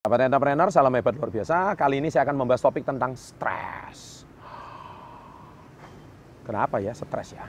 [0.00, 1.76] Sahabat entrepreneur, salam hebat luar biasa.
[1.76, 4.24] Kali ini saya akan membahas topik tentang stres.
[6.40, 7.44] Kenapa ya stres ya?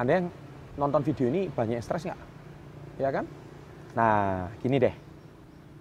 [0.00, 0.32] Anda yang
[0.80, 2.20] nonton video ini banyak stres nggak?
[2.96, 3.28] Ya kan?
[3.92, 4.96] Nah, gini deh.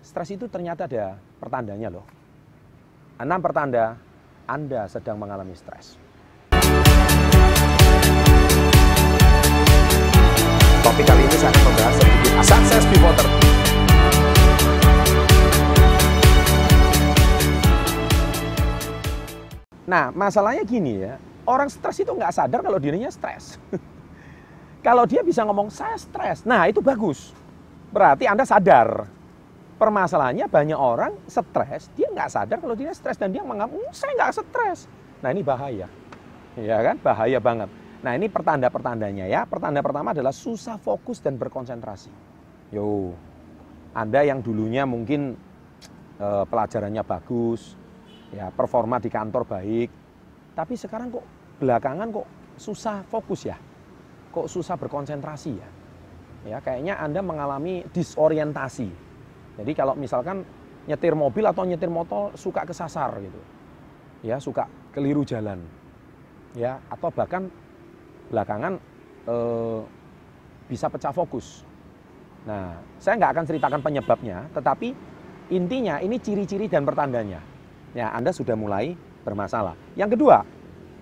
[0.04, 2.04] Stres itu ternyata ada pertandanya loh.
[3.16, 3.96] Enam pertanda
[4.44, 5.96] Anda sedang mengalami stres.
[10.84, 13.43] Topik kali ini saya akan membahas sedikit sukses before
[19.84, 23.60] Nah, masalahnya gini ya, orang stres itu nggak sadar kalau dirinya stres.
[24.88, 27.36] kalau dia bisa ngomong, saya stres, nah itu bagus.
[27.92, 29.08] Berarti Anda sadar.
[29.74, 34.16] Permasalahannya banyak orang stres, dia nggak sadar kalau dia stres dan dia menganggap, oh, saya
[34.16, 34.88] nggak stres.
[35.20, 35.92] Nah ini bahaya.
[36.56, 37.68] Ya kan, bahaya banget.
[38.04, 39.44] Nah ini pertanda-pertandanya ya.
[39.44, 42.12] Pertanda pertama adalah susah fokus dan berkonsentrasi.
[42.72, 43.12] Yo,
[43.92, 45.36] Anda yang dulunya mungkin
[46.20, 47.76] eh, pelajarannya bagus,
[48.34, 49.90] ya performa di kantor baik.
[50.58, 51.26] Tapi sekarang kok
[51.62, 53.58] belakangan kok susah fokus ya.
[54.34, 55.70] Kok susah berkonsentrasi ya.
[56.44, 58.90] Ya kayaknya anda mengalami disorientasi.
[59.62, 60.44] Jadi kalau misalkan
[60.90, 63.42] nyetir mobil atau nyetir motor suka kesasar gitu.
[64.26, 65.62] Ya suka keliru jalan.
[66.58, 67.48] Ya atau bahkan
[68.28, 68.82] belakangan
[69.30, 69.82] eh,
[70.68, 71.64] bisa pecah fokus.
[72.44, 74.92] Nah saya nggak akan ceritakan penyebabnya tetapi
[75.54, 77.53] intinya ini ciri-ciri dan pertandanya
[77.94, 79.78] ya Anda sudah mulai bermasalah.
[79.96, 80.44] Yang kedua,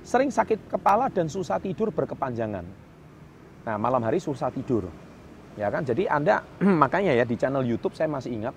[0.05, 2.63] sering sakit kepala dan susah tidur berkepanjangan.
[3.65, 4.87] Nah, malam hari susah tidur.
[5.55, 5.83] Ya kan?
[5.83, 6.45] Jadi Anda
[6.83, 8.55] makanya ya di channel YouTube saya masih ingat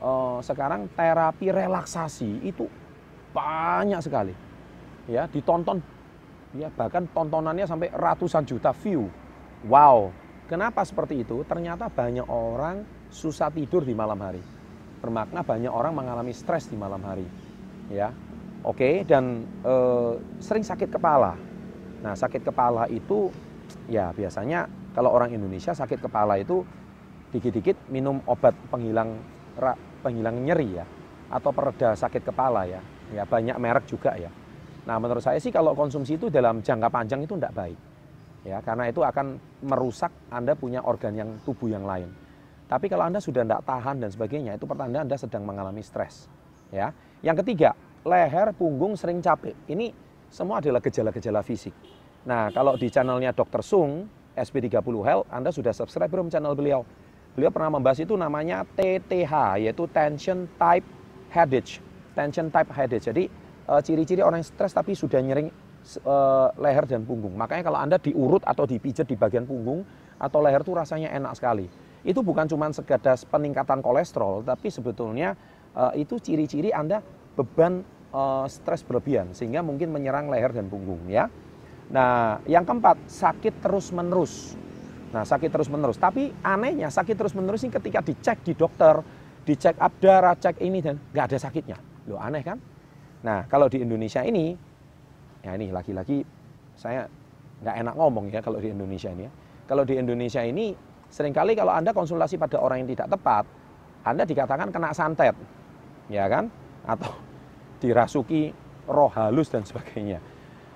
[0.00, 2.68] uh, sekarang terapi relaksasi itu
[3.34, 4.34] banyak sekali.
[5.04, 5.84] Ya, ditonton
[6.54, 9.10] ya bahkan tontonannya sampai ratusan juta view.
[9.66, 10.14] Wow.
[10.44, 11.40] Kenapa seperti itu?
[11.48, 14.40] Ternyata banyak orang susah tidur di malam hari.
[15.00, 17.24] Bermakna banyak orang mengalami stres di malam hari
[17.92, 18.12] ya.
[18.64, 19.74] Oke okay, dan e,
[20.40, 21.36] sering sakit kepala.
[22.00, 23.28] Nah sakit kepala itu
[23.92, 24.64] ya biasanya
[24.96, 26.64] kalau orang Indonesia sakit kepala itu
[27.28, 29.20] dikit-dikit minum obat penghilang
[30.00, 30.86] penghilang nyeri ya
[31.28, 32.80] atau pereda sakit kepala ya.
[33.12, 34.32] Ya banyak merek juga ya.
[34.88, 37.78] Nah menurut saya sih kalau konsumsi itu dalam jangka panjang itu tidak baik.
[38.48, 42.08] Ya karena itu akan merusak anda punya organ yang tubuh yang lain.
[42.64, 46.32] Tapi kalau anda sudah tidak tahan dan sebagainya itu pertanda anda sedang mengalami stres.
[46.72, 47.72] Ya yang ketiga,
[48.04, 49.56] leher, punggung sering capek.
[49.64, 49.96] Ini
[50.28, 51.72] semua adalah gejala-gejala fisik.
[52.28, 53.64] Nah, kalau di channelnya Dr.
[53.64, 54.04] Sung,
[54.36, 56.84] SP30 Health, Anda sudah subscribe belum channel beliau?
[57.32, 60.84] Beliau pernah membahas itu namanya TTH, yaitu Tension Type
[61.32, 61.80] Headache.
[62.12, 63.04] Tension Type Headache.
[63.08, 63.24] Jadi,
[63.72, 65.48] eh, ciri-ciri orang stres tapi sudah nyering
[66.04, 67.36] uh, leher dan punggung.
[67.36, 69.84] Makanya kalau Anda diurut atau dipijat di bagian punggung
[70.16, 71.68] atau leher itu rasanya enak sekali.
[72.04, 75.36] Itu bukan cuma sekedar peningkatan kolesterol, tapi sebetulnya
[75.74, 77.02] uh, itu ciri-ciri Anda
[77.34, 77.82] beban
[78.14, 81.26] uh, stres berlebihan sehingga mungkin menyerang leher dan punggung ya.
[81.92, 84.56] Nah, yang keempat, sakit terus-menerus.
[85.12, 86.00] Nah, sakit terus-menerus.
[86.00, 88.98] Tapi anehnya sakit terus-menerus ini ketika dicek di dokter,
[89.44, 91.76] dicek up darah, cek ini dan nggak ada sakitnya.
[92.08, 92.56] Loh, aneh kan?
[93.24, 94.56] Nah, kalau di Indonesia ini
[95.44, 96.24] ya ini lagi-lagi
[96.72, 97.04] saya
[97.60, 99.32] nggak enak ngomong ya kalau di Indonesia ini ya.
[99.64, 100.76] Kalau di Indonesia ini
[101.08, 103.44] sering kali kalau Anda konsultasi pada orang yang tidak tepat,
[104.04, 105.36] Anda dikatakan kena santet
[106.08, 106.48] ya kan?
[106.84, 107.12] Atau
[107.82, 108.52] dirasuki
[108.88, 110.20] roh halus dan sebagainya.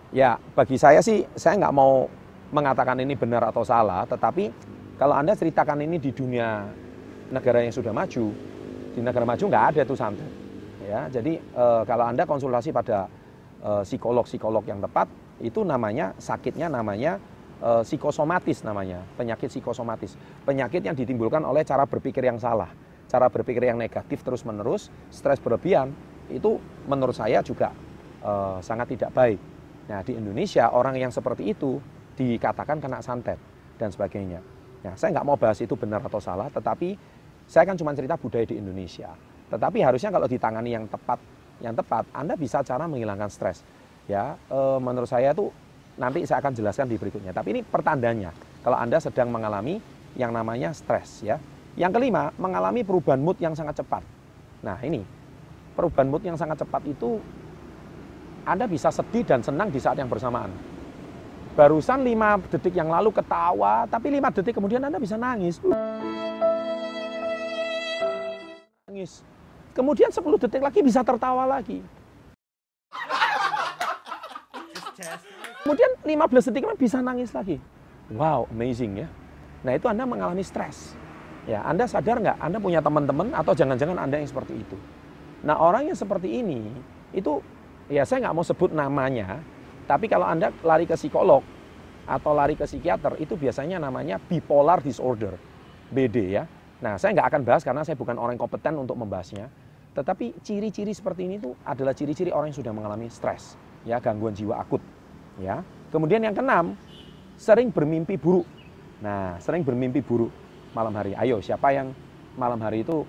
[0.09, 2.09] Ya, bagi saya sih, saya nggak mau
[2.49, 4.49] mengatakan ini benar atau salah, tetapi
[4.97, 6.65] kalau Anda ceritakan ini di dunia
[7.29, 8.33] negara yang sudah maju,
[8.97, 10.33] di negara maju nggak ada tuh santet.
[10.89, 13.05] Ya, jadi e, kalau Anda konsultasi pada
[13.61, 15.13] eh, psikolog-psikolog yang tepat,
[15.45, 17.21] itu namanya sakitnya namanya
[17.61, 20.17] e, psikosomatis namanya, penyakit psikosomatis.
[20.49, 22.73] Penyakit yang ditimbulkan oleh cara berpikir yang salah
[23.09, 25.91] cara berpikir yang negatif terus-menerus, stres berlebihan,
[26.29, 27.73] itu menurut saya juga
[28.21, 29.41] uh, sangat tidak baik.
[29.89, 31.81] Nah, di Indonesia orang yang seperti itu
[32.21, 33.41] dikatakan kena santet
[33.81, 34.45] dan sebagainya.
[34.85, 36.95] Nah, saya nggak mau bahas itu benar atau salah, tetapi
[37.49, 39.09] saya kan cuma cerita budaya di Indonesia.
[39.49, 41.17] Tetapi harusnya kalau ditangani yang tepat,
[41.65, 43.65] yang tepat, Anda bisa cara menghilangkan stres.
[44.05, 45.49] Ya, e, menurut saya itu
[45.97, 47.33] nanti saya akan jelaskan di berikutnya.
[47.33, 49.81] Tapi ini pertandanya kalau Anda sedang mengalami
[50.15, 51.41] yang namanya stres ya.
[51.79, 54.03] Yang kelima, mengalami perubahan mood yang sangat cepat.
[54.67, 55.07] Nah ini,
[55.79, 57.23] perubahan mood yang sangat cepat itu
[58.43, 60.51] Anda bisa sedih dan senang di saat yang bersamaan.
[61.55, 65.63] Barusan lima detik yang lalu ketawa, tapi lima detik kemudian Anda bisa nangis.
[68.91, 69.23] Nangis.
[69.71, 71.79] Kemudian 10 detik lagi bisa tertawa lagi.
[75.63, 77.63] Kemudian 15 detik bisa nangis lagi.
[78.11, 79.09] Wow, amazing ya.
[79.63, 80.98] Nah itu Anda mengalami stres
[81.49, 82.45] Ya, Anda sadar nggak?
[82.45, 84.77] Anda punya teman-teman atau jangan-jangan Anda yang seperti itu.
[85.49, 86.69] Nah, orang yang seperti ini
[87.17, 87.41] itu
[87.89, 89.41] ya saya nggak mau sebut namanya,
[89.89, 91.41] tapi kalau Anda lari ke psikolog
[92.05, 95.41] atau lari ke psikiater itu biasanya namanya bipolar disorder,
[95.89, 96.45] BD ya.
[96.85, 99.49] Nah, saya nggak akan bahas karena saya bukan orang yang kompeten untuk membahasnya.
[99.97, 103.57] Tetapi ciri-ciri seperti ini tuh adalah ciri-ciri orang yang sudah mengalami stres,
[103.89, 104.85] ya gangguan jiwa akut,
[105.41, 105.65] ya.
[105.89, 106.77] Kemudian yang keenam,
[107.41, 108.45] sering bermimpi buruk.
[109.01, 111.13] Nah, sering bermimpi buruk malam hari.
[111.17, 111.93] Ayo, siapa yang
[112.37, 113.05] malam hari itu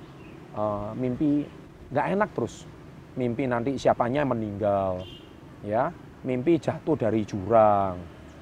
[0.56, 1.44] uh, mimpi
[1.90, 2.64] nggak enak terus?
[3.18, 5.04] Mimpi nanti siapanya meninggal,
[5.66, 5.92] ya.
[6.20, 7.96] Mimpi jatuh dari jurang,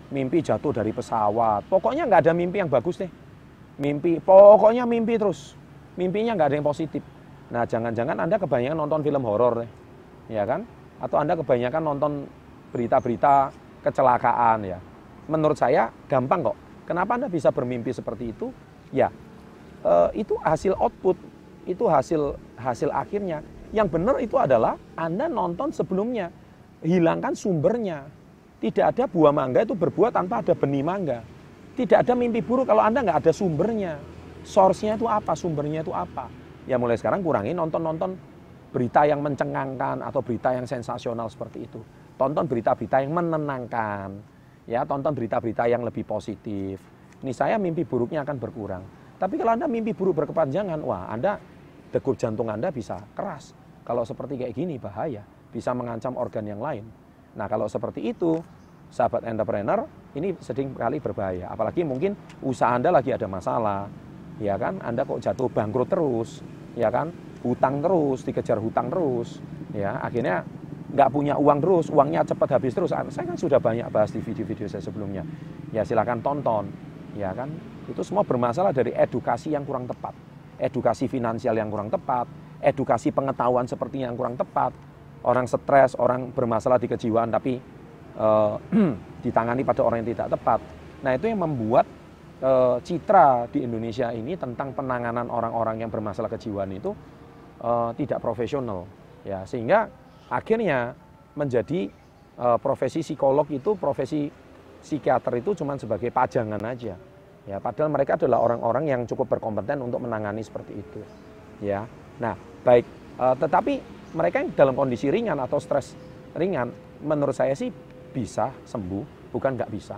[0.09, 1.69] mimpi jatuh dari pesawat.
[1.69, 3.11] Pokoknya nggak ada mimpi yang bagus deh.
[3.77, 5.53] Mimpi, pokoknya mimpi terus.
[5.97, 7.05] Mimpinya nggak ada yang positif.
[7.53, 9.69] Nah, jangan-jangan Anda kebanyakan nonton film horor deh,
[10.33, 10.65] ya kan?
[10.97, 12.11] Atau Anda kebanyakan nonton
[12.73, 13.53] berita-berita
[13.85, 14.77] kecelakaan ya.
[15.29, 16.57] Menurut saya gampang kok.
[16.89, 18.49] Kenapa Anda bisa bermimpi seperti itu?
[18.91, 19.11] Ya,
[19.83, 21.17] eh, itu hasil output,
[21.67, 23.43] itu hasil hasil akhirnya.
[23.75, 26.31] Yang benar itu adalah Anda nonton sebelumnya,
[26.81, 28.07] hilangkan sumbernya.
[28.57, 31.21] Tidak ada buah mangga itu berbuah tanpa ada benih mangga.
[31.77, 34.01] Tidak ada mimpi buruk kalau Anda nggak ada sumbernya.
[34.41, 36.25] Source-nya itu apa, sumbernya itu apa.
[36.65, 38.17] Ya mulai sekarang kurangi nonton-nonton
[38.73, 41.79] berita yang mencengangkan atau berita yang sensasional seperti itu.
[42.17, 44.09] Tonton berita-berita yang menenangkan.
[44.67, 46.81] Ya, tonton berita-berita yang lebih positif.
[47.17, 48.83] Ini saya mimpi buruknya akan berkurang.
[49.17, 51.41] Tapi kalau Anda mimpi buruk berkepanjangan, wah Anda
[51.89, 53.57] degup jantung Anda bisa keras.
[53.81, 56.85] Kalau seperti kayak gini bahaya, bisa mengancam organ yang lain.
[57.33, 58.37] Nah, kalau seperti itu,
[58.93, 61.49] sahabat entrepreneur, ini sering kali berbahaya.
[61.49, 62.13] Apalagi mungkin
[62.45, 63.89] usaha Anda lagi ada masalah,
[64.37, 64.77] ya kan?
[64.85, 66.45] Anda kok jatuh bangkrut terus,
[66.77, 67.09] ya kan?
[67.41, 69.41] Hutang terus, dikejar hutang terus,
[69.73, 70.45] ya akhirnya
[70.87, 72.91] nggak punya uang terus, uangnya cepat habis terus.
[72.91, 75.21] Saya kan sudah banyak bahas di video-video saya sebelumnya.
[75.71, 76.86] Ya silakan tonton
[77.17, 77.49] ya kan?
[77.89, 80.13] Itu semua bermasalah dari edukasi yang kurang tepat.
[80.61, 82.29] Edukasi finansial yang kurang tepat
[82.61, 84.73] edukasi pengetahuan seperti yang kurang tepat.
[85.25, 87.59] Orang stres orang bermasalah di kejiwaan tapi
[88.15, 88.55] uh,
[89.25, 90.59] ditangani pada orang yang tidak tepat.
[91.03, 91.85] Nah itu yang membuat
[92.41, 96.93] uh, citra di Indonesia ini tentang penanganan orang-orang yang bermasalah kejiwaan itu
[97.61, 98.87] uh, tidak profesional.
[99.27, 99.91] Ya sehingga
[100.31, 100.95] akhirnya
[101.35, 101.91] menjadi
[102.39, 104.31] uh, profesi psikolog itu profesi
[104.87, 106.95] psikiater itu cuma sebagai pajangan aja.
[107.47, 110.99] Ya, padahal mereka adalah orang-orang yang cukup berkompeten untuk menangani seperti itu.
[111.63, 111.87] Ya.
[112.19, 112.83] Nah, baik
[113.15, 113.73] e, tetapi
[114.15, 115.95] mereka yang dalam kondisi ringan atau stres
[116.35, 116.71] ringan
[117.03, 117.71] menurut saya sih
[118.11, 119.95] bisa sembuh, bukan nggak bisa.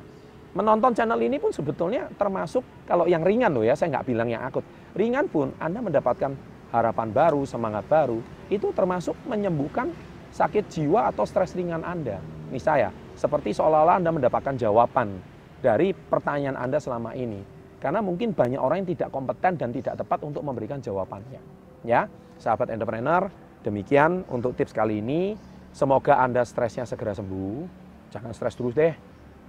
[0.53, 4.45] Menonton channel ini pun sebetulnya termasuk kalau yang ringan loh ya, saya nggak bilang yang
[4.45, 4.65] akut.
[4.97, 6.33] Ringan pun Anda mendapatkan
[6.69, 9.93] harapan baru, semangat baru, itu termasuk menyembuhkan
[10.33, 12.21] sakit jiwa atau stres ringan Anda.
[12.49, 12.89] Ini saya,
[13.19, 15.19] seperti seolah-olah Anda mendapatkan jawaban
[15.59, 17.43] dari pertanyaan Anda selama ini.
[17.83, 21.43] Karena mungkin banyak orang yang tidak kompeten dan tidak tepat untuk memberikan jawabannya.
[21.83, 22.07] Ya,
[22.39, 23.27] sahabat entrepreneur,
[23.63, 25.35] demikian untuk tips kali ini.
[25.75, 27.67] Semoga Anda stresnya segera sembuh.
[28.15, 28.95] Jangan stres terus deh.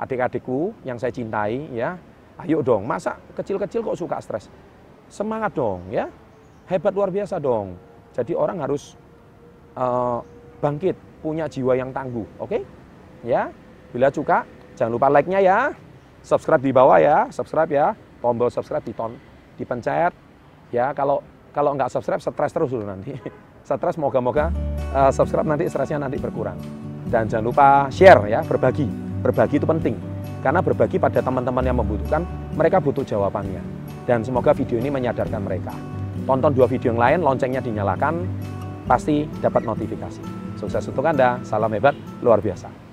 [0.03, 1.95] Adik-adikku yang saya cintai ya.
[2.43, 4.51] Ayo dong, masa kecil-kecil kok suka stres?
[5.07, 6.11] Semangat dong ya.
[6.67, 7.79] Hebat luar biasa dong.
[8.15, 8.99] Jadi orang harus
[9.79, 10.23] uh,
[10.59, 12.51] bangkit, punya jiwa yang tangguh, oke?
[12.51, 12.63] Okay?
[13.27, 13.53] Ya.
[13.91, 14.47] Bila suka,
[14.79, 15.59] jangan lupa like-nya ya.
[16.21, 17.97] Subscribe di bawah ya, subscribe ya.
[18.21, 19.17] Tombol subscribe diton,
[19.57, 20.13] dipencet.
[20.71, 23.17] Ya, kalau kalau nggak subscribe, stres terus dulu nanti.
[23.67, 24.53] stres, moga-moga
[24.95, 26.59] uh, subscribe nanti stresnya nanti berkurang.
[27.11, 28.87] Dan jangan lupa share ya, berbagi.
[29.21, 29.97] Berbagi itu penting.
[30.41, 32.25] Karena berbagi pada teman-teman yang membutuhkan,
[32.55, 33.61] mereka butuh jawabannya.
[34.09, 35.75] Dan semoga video ini menyadarkan mereka.
[36.25, 38.25] Tonton dua video yang lain, loncengnya dinyalakan,
[38.89, 40.23] pasti dapat notifikasi.
[40.57, 41.93] Sukses untuk Anda, salam hebat,
[42.25, 42.89] luar biasa.